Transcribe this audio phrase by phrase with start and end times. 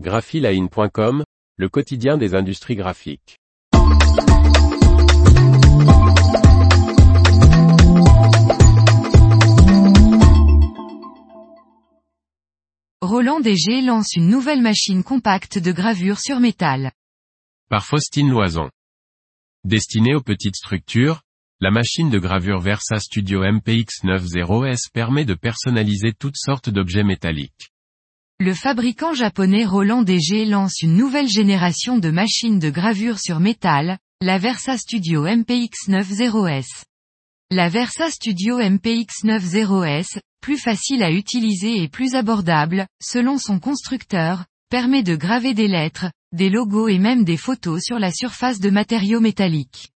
[0.00, 1.22] graphiline.com,
[1.56, 3.38] le quotidien des industries graphiques.
[13.00, 16.90] Roland DG lance une nouvelle machine compacte de gravure sur métal.
[17.70, 18.70] Par Faustine Loison.
[19.62, 21.22] Destinée aux petites structures,
[21.60, 27.73] la machine de gravure Versa Studio MPX90S permet de personnaliser toutes sortes d'objets métalliques.
[28.40, 33.96] Le fabricant japonais Roland DG lance une nouvelle génération de machines de gravure sur métal,
[34.20, 36.82] la Versa Studio MPX90S.
[37.52, 45.04] La Versa Studio MPX90S, plus facile à utiliser et plus abordable, selon son constructeur, permet
[45.04, 49.20] de graver des lettres, des logos et même des photos sur la surface de matériaux
[49.20, 49.92] métalliques.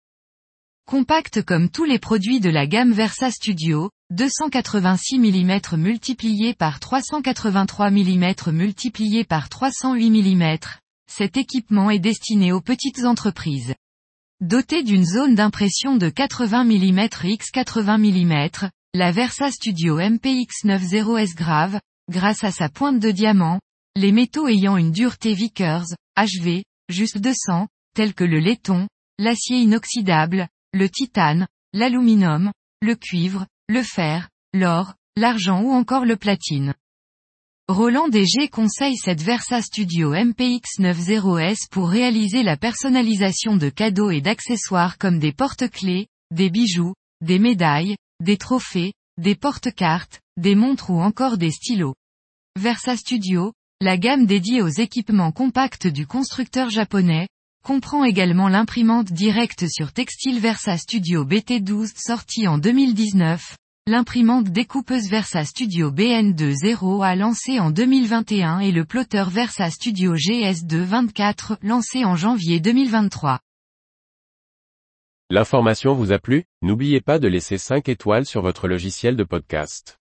[0.86, 7.90] Compacte comme tous les produits de la gamme Versa Studio, 286 mm multiplié par 383
[7.90, 10.58] mm multiplié par 308 mm,
[11.12, 13.74] cet équipement est destiné aux petites entreprises.
[14.42, 21.80] Doté d'une zone d'impression de 80 mm x 80 mm, la Versa Studio MPX90S grave,
[22.08, 23.60] grâce à sa pointe de diamant,
[23.96, 30.48] les métaux ayant une dureté Vickers, HV, juste 200, tels que le laiton, l'acier inoxydable,
[30.74, 32.52] le titane, l'aluminium,
[32.84, 36.76] le cuivre, le fer, l'or, l'argent ou encore le platine.
[37.68, 45.00] Roland DG conseille cette Versa Studio MPX90S pour réaliser la personnalisation de cadeaux et d'accessoires
[45.00, 51.40] comme des porte-clés, des bijoux, des médailles, des trophées, des porte-cartes, des montres ou encore
[51.40, 51.96] des stylos.
[52.60, 57.28] Versa Studio, la gamme dédiée aux équipements compacts du constructeur japonais,
[57.66, 63.58] comprend également l'imprimante directe sur textile Versa Studio BT12 sortie en 2019,
[63.88, 71.58] l'imprimante découpeuse Versa Studio BN20 a lancé en 2021 et le plotter Versa Studio GS224
[71.64, 73.40] lancé en janvier 2023.
[75.32, 76.44] L'information vous a plu?
[76.62, 79.98] N'oubliez pas de laisser 5 étoiles sur votre logiciel de podcast.